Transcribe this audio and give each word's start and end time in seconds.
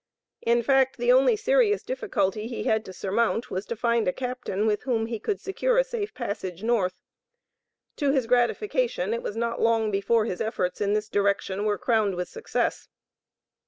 In 0.41 0.63
fact, 0.63 0.97
the 0.97 1.11
only 1.11 1.35
serious 1.35 1.83
difficulty 1.83 2.47
he 2.47 2.63
had 2.63 2.83
to 2.85 2.91
surmount 2.91 3.51
was 3.51 3.67
to 3.67 3.75
find 3.75 4.07
a 4.07 4.11
captain 4.11 4.65
with 4.65 4.81
whom 4.81 5.05
he 5.05 5.19
could 5.19 5.39
secure 5.39 5.77
a 5.77 5.83
safe 5.83 6.11
passage 6.15 6.63
North. 6.63 6.97
To 7.97 8.09
his 8.11 8.25
gratification 8.25 9.13
it 9.13 9.21
was 9.21 9.37
not 9.37 9.61
long 9.61 9.91
before 9.91 10.25
his 10.25 10.41
efforts 10.41 10.81
in 10.81 10.93
this 10.93 11.07
direction 11.07 11.65
were 11.65 11.77
crowned 11.77 12.15
with 12.15 12.29
success. 12.29 12.87